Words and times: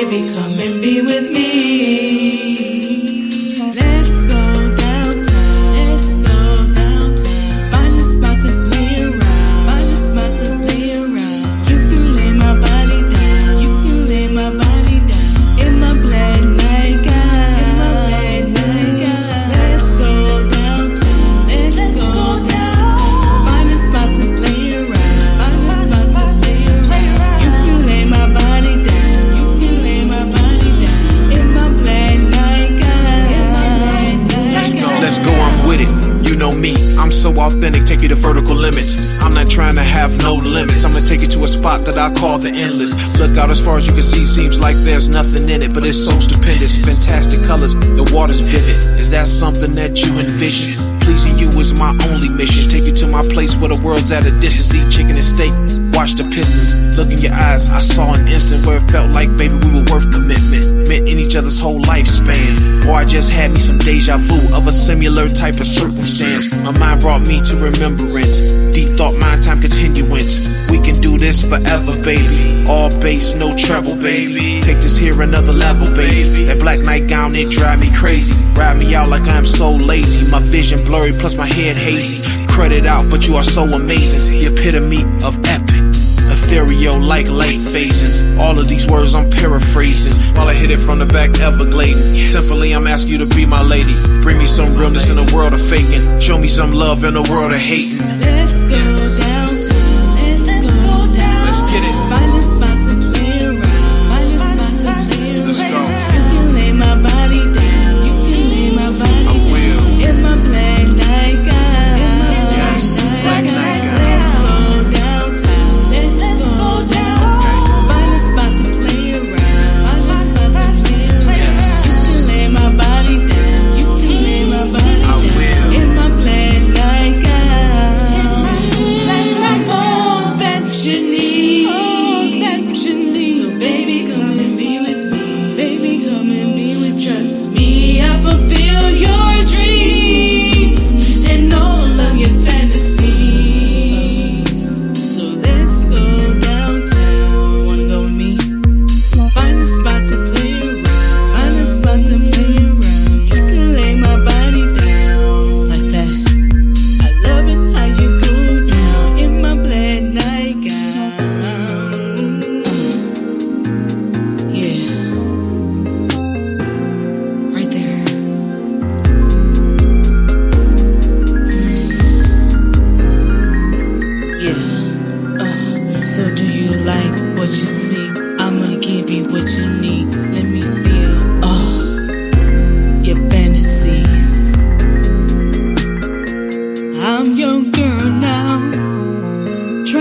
baby, 0.00 0.32
come 0.32 0.58
and 0.60 0.80
be 0.80 1.02
with 1.02 1.32
me. 1.32 2.47
Know 36.38 36.52
me. 36.52 36.74
I'm 36.96 37.10
so 37.10 37.34
authentic, 37.34 37.84
take 37.84 38.00
you 38.00 38.08
to 38.08 38.14
vertical 38.14 38.54
limits. 38.54 39.20
I'm 39.20 39.34
not 39.34 39.50
trying 39.50 39.74
to 39.74 39.82
have 39.82 40.16
no 40.22 40.34
limits. 40.34 40.84
I'ma 40.84 41.00
take 41.06 41.20
you 41.20 41.26
to 41.34 41.44
a 41.44 41.48
spot 41.48 41.84
that 41.86 41.98
I 41.98 42.14
call 42.14 42.38
the 42.38 42.50
endless. 42.50 43.18
Look 43.18 43.36
out 43.36 43.50
as 43.50 43.60
far 43.60 43.76
as 43.78 43.86
you 43.86 43.92
can 43.92 44.02
see, 44.02 44.24
seems 44.24 44.60
like 44.60 44.76
there's 44.76 45.08
nothing 45.08 45.48
in 45.48 45.62
it, 45.62 45.74
but 45.74 45.84
it's 45.84 45.98
so 45.98 46.18
stupendous. 46.20 46.78
Fantastic 46.78 47.46
colors, 47.46 47.74
the 47.74 48.08
water's 48.14 48.40
vivid. 48.40 48.98
Is 48.98 49.10
that 49.10 49.26
something 49.26 49.74
that 49.74 50.00
you 50.00 50.18
envision? 50.18 50.78
Pleasing 51.00 51.38
you 51.38 51.48
is 51.58 51.72
my 51.74 51.96
only 52.10 52.28
mission. 52.28 52.70
Take 52.70 52.84
you 52.84 52.92
to 53.02 53.06
my 53.06 53.22
place 53.22 53.56
where 53.56 53.70
the 53.70 53.80
world's 53.80 54.12
at 54.12 54.24
a 54.26 54.30
distance. 54.38 54.70
Eat 54.74 54.92
chicken 54.92 55.16
and 55.16 55.28
steak, 55.34 55.50
watch 55.96 56.14
the 56.14 56.24
Pistons. 56.30 56.96
Look 56.96 57.10
in 57.10 57.18
your 57.18 57.34
eyes, 57.34 57.68
I 57.70 57.80
saw 57.80 58.14
an 58.14 58.28
instant 58.28 58.64
where 58.66 58.78
it 58.78 58.90
felt 58.90 59.10
like, 59.10 59.34
baby, 59.36 59.54
we 59.54 59.74
were 59.74 59.86
worth 59.90 60.12
commitment. 60.12 60.86
Meant 60.86 61.08
in 61.08 61.18
each 61.18 61.34
other's 61.34 61.58
whole 61.58 61.80
lifespan. 61.82 62.86
Just 63.08 63.32
had 63.32 63.52
me 63.52 63.58
some 63.58 63.78
deja 63.78 64.18
vu 64.18 64.54
of 64.54 64.66
a 64.66 64.72
similar 64.72 65.28
type 65.28 65.60
of 65.60 65.66
circumstance. 65.66 66.54
My 66.62 66.70
mind 66.78 67.00
brought 67.00 67.22
me 67.22 67.40
to 67.40 67.56
remembrance. 67.56 68.38
Deep 68.74 68.98
thought, 68.98 69.16
mind 69.16 69.42
time 69.42 69.60
continuance. 69.62 70.70
We 70.70 70.78
can 70.82 71.00
do 71.00 71.16
this 71.16 71.40
forever, 71.40 72.00
baby. 72.02 72.66
All 72.68 72.90
bass, 73.00 73.34
no 73.34 73.56
treble, 73.56 73.96
baby. 73.96 74.60
Take 74.60 74.82
this 74.82 74.98
here 74.98 75.20
another 75.22 75.54
level, 75.54 75.88
baby. 75.94 76.44
That 76.44 76.60
black 76.60 76.80
nightgown, 76.80 77.34
it 77.34 77.50
drive 77.50 77.80
me 77.80 77.90
crazy. 77.94 78.44
Ride 78.54 78.76
me 78.76 78.94
out 78.94 79.08
like 79.08 79.22
I 79.22 79.38
am 79.38 79.46
so 79.46 79.70
lazy. 79.72 80.30
My 80.30 80.40
vision 80.40 80.84
blurry, 80.84 81.12
plus 81.12 81.34
my 81.34 81.46
head 81.46 81.76
hazy. 81.76 82.46
Credit 82.46 82.84
out, 82.86 83.08
but 83.08 83.26
you 83.26 83.36
are 83.36 83.42
so 83.42 83.64
amazing. 83.64 84.38
The 84.38 84.46
epitome 84.52 85.02
of 85.24 85.38
epic. 85.46 85.78
Ethereal 86.30 87.00
like 87.00 87.28
light 87.28 87.60
phases. 87.72 88.28
All 88.38 88.58
of 88.58 88.68
these 88.68 88.86
words 88.86 89.14
I'm 89.14 89.30
paraphrasing. 89.30 90.07
Hit 90.58 90.72
it 90.72 90.78
from 90.78 90.98
the 90.98 91.06
back, 91.06 91.38
Everglade. 91.38 91.96
Simply, 92.26 92.72
I'm 92.72 92.88
asking 92.88 93.12
you 93.12 93.24
to 93.24 93.34
be 93.36 93.46
my 93.46 93.62
lady. 93.62 93.94
Bring 94.20 94.38
me 94.38 94.46
some 94.46 94.76
realness 94.76 95.08
in 95.08 95.16
a 95.16 95.24
world 95.32 95.54
of 95.54 95.60
faking. 95.60 96.18
Show 96.18 96.36
me 96.36 96.48
some 96.48 96.72
love 96.72 97.04
in 97.04 97.14
a 97.16 97.22
world 97.22 97.52
of 97.52 97.58
hating. 97.58 98.04
Let's 98.18 98.64
go 98.64 99.07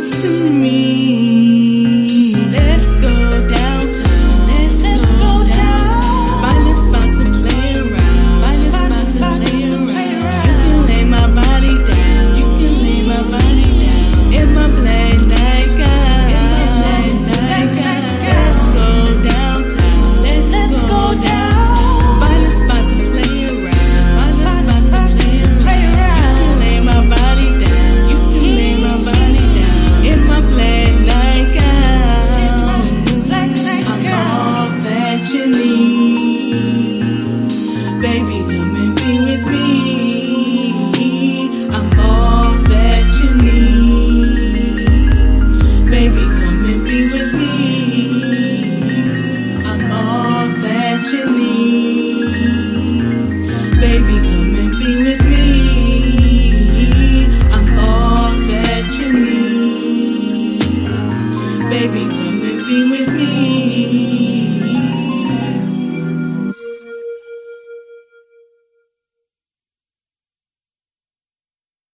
Trust 0.00 0.24